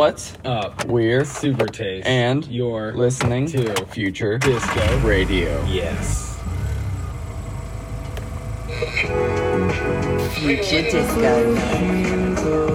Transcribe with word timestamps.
What's 0.00 0.32
up? 0.46 0.86
We're 0.86 1.24
Supertaste. 1.24 2.06
And 2.06 2.46
you're 2.46 2.94
listening 2.94 3.44
to 3.48 3.84
Future 3.84 4.38
Disco 4.38 4.98
Radio. 5.00 5.62
Yes. 5.66 6.40
Future 10.38 10.80
Disco. 10.90 12.69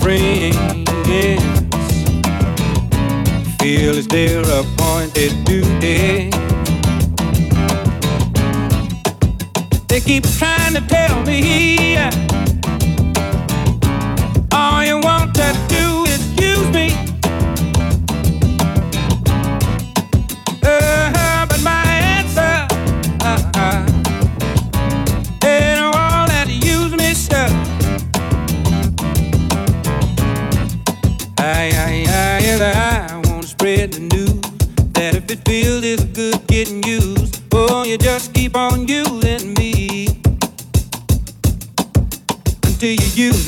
friends 0.00 0.88
feel 3.60 3.98
as 3.98 4.06
their 4.06 4.42
appointed 4.42 5.32
duty. 5.44 6.30
They 9.88 10.00
keep 10.00 10.24
trying 10.38 10.74
to 10.74 10.80
tell 10.86 11.22
me 11.24 11.96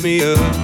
me 0.03 0.23
up. 0.23 0.58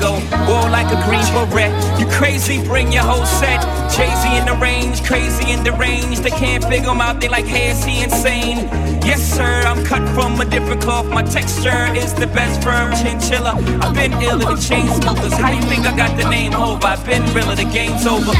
Go, 0.00 0.12
wall 0.46 0.68
like 0.70 0.86
a 0.92 1.00
green 1.08 1.24
beret. 1.32 1.72
You 1.98 2.06
crazy, 2.06 2.62
bring 2.62 2.92
your 2.92 3.02
whole 3.02 3.24
set. 3.24 3.60
Crazy 3.94 4.36
in 4.36 4.44
the 4.46 4.56
range, 4.60 5.02
crazy 5.04 5.50
in 5.50 5.64
the 5.64 5.72
range. 5.72 6.20
They 6.20 6.30
can't 6.30 6.62
figure 6.64 6.86
them 6.86 7.00
out, 7.00 7.20
they 7.20 7.28
like, 7.28 7.46
hey, 7.46 7.70
is 7.70 7.82
he 7.84 8.02
insane? 8.02 8.68
Yes, 9.02 9.22
sir, 9.22 9.62
I'm 9.66 9.84
cut 9.84 10.06
from 10.14 10.40
a 10.40 10.44
different 10.44 10.82
cloth. 10.82 11.06
My 11.06 11.22
texture 11.22 11.92
is 11.94 12.12
the 12.14 12.26
best 12.26 12.62
firm 12.62 12.92
chinchilla. 13.00 13.54
I've 13.82 13.94
been 13.94 14.12
ill 14.22 14.40
in 14.40 14.54
the 14.54 14.60
chain 14.60 14.86
smokers. 15.00 15.32
How 15.32 15.50
you 15.50 15.62
think 15.62 15.86
I 15.86 15.96
got 15.96 16.16
the 16.16 16.28
name 16.28 16.54
over? 16.54 16.86
I've 16.86 17.04
been 17.04 17.24
real, 17.34 17.54
the 17.54 17.64
game's 17.64 18.06
over. 18.06 18.32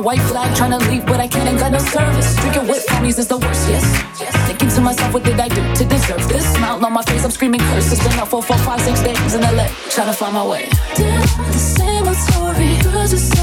white 0.00 0.20
flag, 0.22 0.54
trying 0.56 0.78
to 0.78 0.78
leave, 0.90 1.04
but 1.06 1.20
I 1.20 1.28
can't, 1.28 1.48
ain't 1.48 1.58
got 1.58 1.72
no 1.72 1.78
service. 1.78 2.36
Drinking 2.36 2.68
with 2.68 2.86
homies 2.86 3.18
is 3.18 3.28
the 3.28 3.38
worst, 3.38 3.68
yes. 3.68 3.84
Thinking 4.46 4.68
to 4.68 4.80
myself, 4.80 5.12
what 5.12 5.24
did 5.24 5.38
I 5.40 5.48
do 5.48 5.62
to 5.74 5.84
deserve 5.84 6.28
this? 6.28 6.44
Smile 6.54 6.84
on 6.84 6.92
my 6.92 7.02
face, 7.02 7.24
I'm 7.24 7.30
screaming 7.30 7.60
curses. 7.60 7.98
Been 8.00 8.12
out 8.18 8.28
for 8.28 8.42
four, 8.42 8.58
five, 8.58 8.80
six 8.80 9.02
days 9.02 9.34
in 9.34 9.42
LA, 9.42 9.68
trying 9.90 10.08
to 10.08 10.12
find 10.12 10.34
my 10.34 10.46
way. 10.46 10.68
Damn, 10.94 11.20
the 11.52 11.58
same 11.58 12.06
old 12.06 12.16
story, 12.16 12.78
girls 12.82 13.12
are 13.12 13.37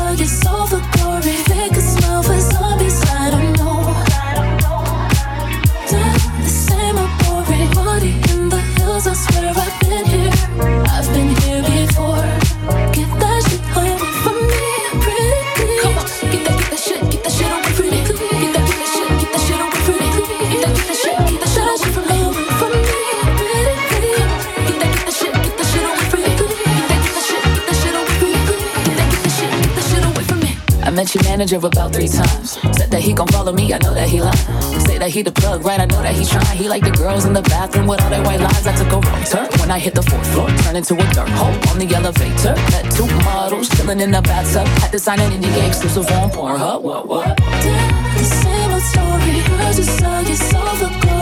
three 31.96 32.08
times. 32.08 32.60
Said 32.78 32.92
that 32.92 33.02
he 33.02 33.14
gon' 33.14 33.28
follow 33.28 33.54
me, 33.54 33.74
I 33.74 33.78
know 33.80 33.94
that 33.94 34.10
he 34.10 34.22
lied. 34.22 34.38
Say 34.86 34.98
that 34.98 35.10
he 35.10 35.22
the 35.22 35.32
plug, 35.32 35.64
right? 35.66 35.80
I 35.80 35.86
know 35.86 36.02
that 36.02 36.14
he 36.14 36.26
trying. 36.26 36.58
He 36.58 36.68
like 36.68 36.84
the 36.84 36.92
girls 36.92 37.26
in 37.26 37.34
the 37.34 37.42
bathroom 37.42 37.88
with 37.88 38.02
all 38.02 38.10
their 38.10 38.24
white 38.24 38.40
lines. 38.40 38.68
I 38.68 38.76
took 38.76 38.92
a 38.92 39.00
wrong 39.00 39.24
turn 39.24 39.48
when 39.60 39.72
I 39.72 39.80
hit 39.80 39.96
the 39.96 40.04
fourth 40.04 40.28
floor, 40.34 40.50
turn 40.64 40.76
into 40.76 40.94
a 40.94 41.06
dirt 41.16 41.30
hole 41.30 41.56
on 41.70 41.80
the 41.80 41.88
elevator. 41.96 42.54
Met 42.74 42.92
two 42.92 43.08
models 43.24 43.70
chilling 43.70 44.02
in 44.02 44.12
the 44.12 44.22
bathtub. 44.22 44.68
Had 44.82 44.92
to 44.92 45.00
sign 45.00 45.20
an 45.20 45.32
NDA 45.32 45.68
exclusive 45.68 46.08
on 46.12 46.30
Pornhub. 46.30 46.82
What 46.82 47.08
what? 47.08 47.38
Damn, 47.38 48.18
the 48.18 48.24
same 48.24 48.72
old 48.72 48.84
story. 48.84 49.40
Hers 49.60 49.80
is 49.80 50.50
so 50.50 50.58
over. 50.58 51.15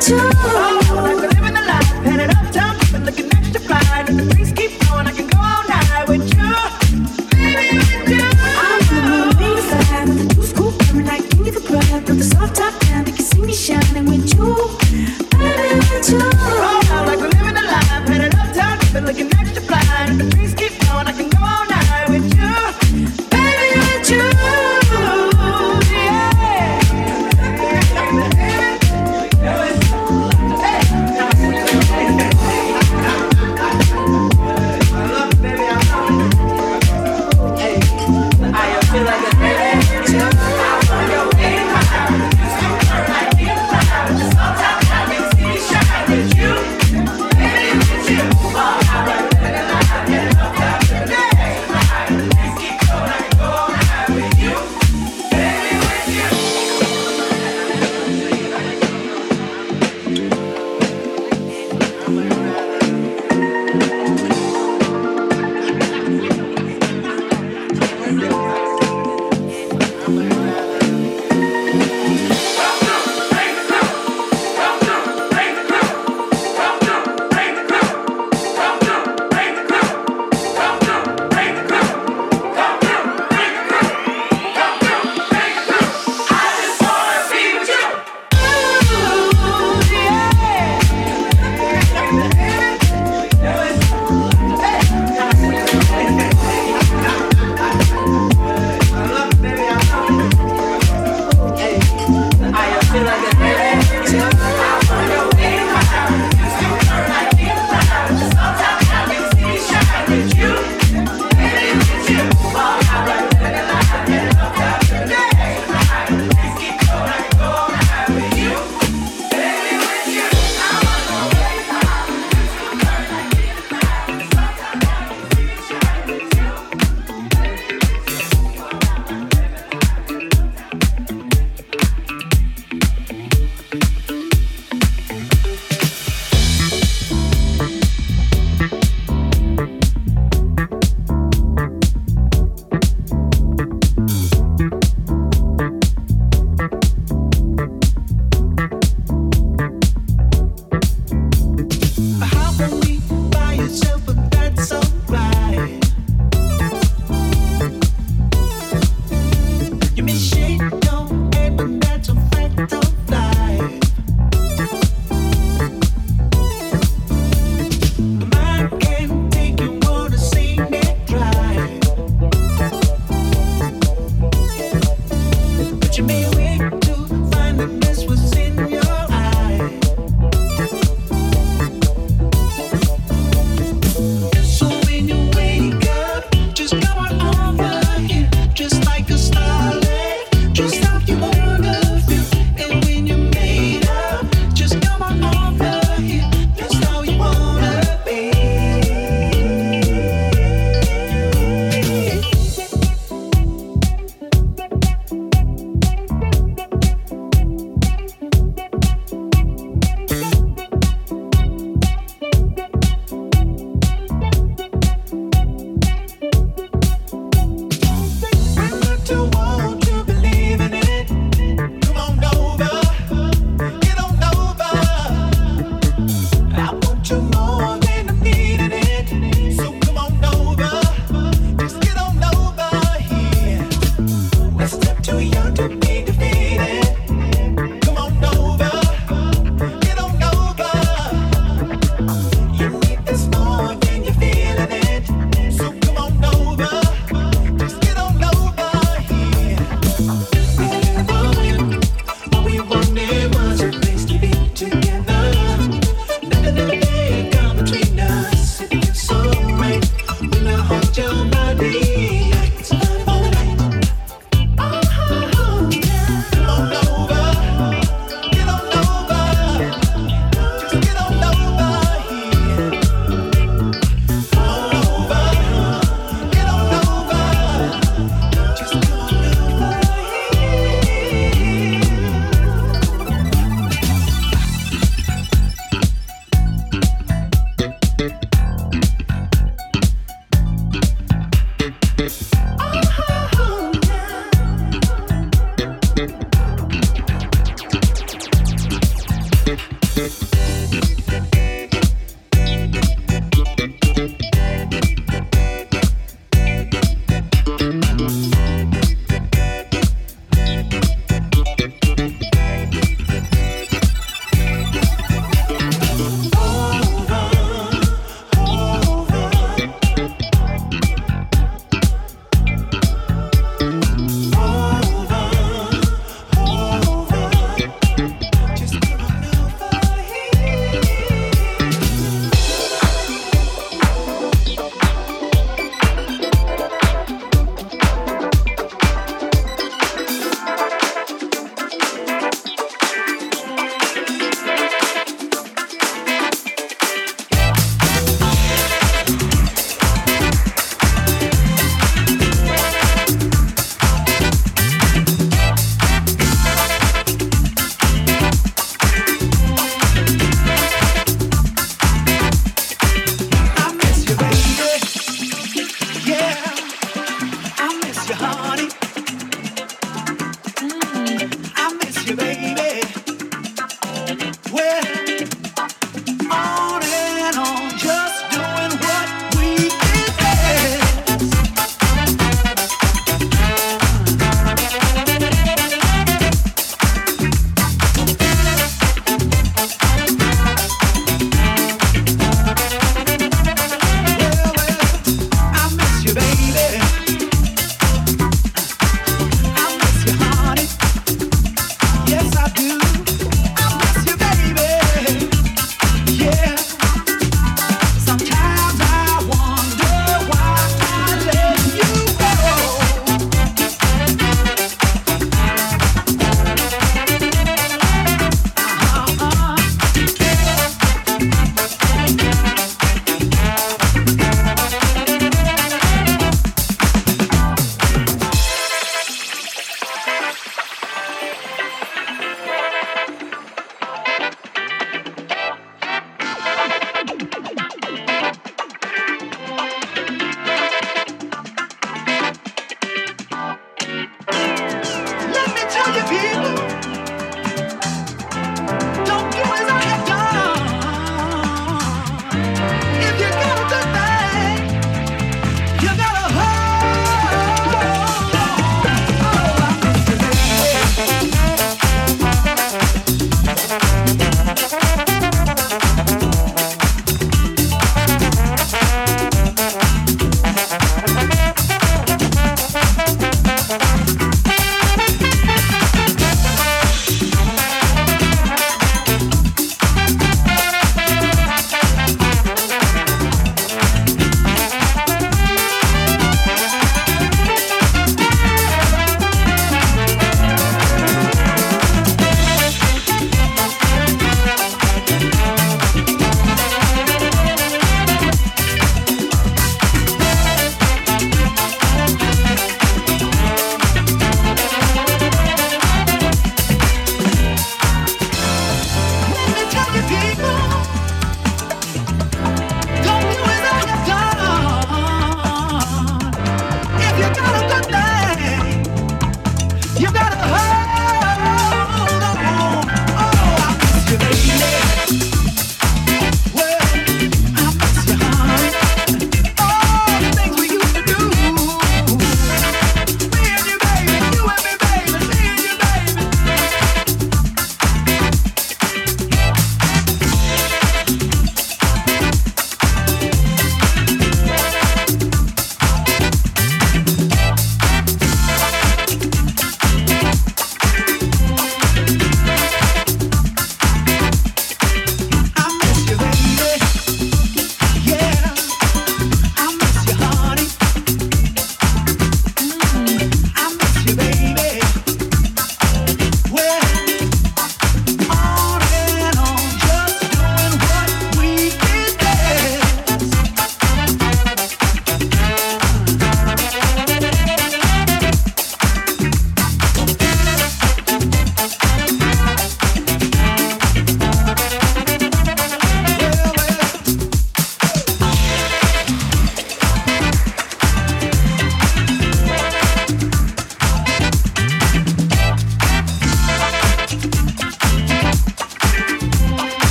to 0.00 0.59